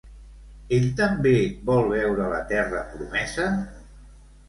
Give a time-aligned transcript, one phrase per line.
[0.77, 1.35] Ell també
[1.69, 3.51] vol veure la terra promesa?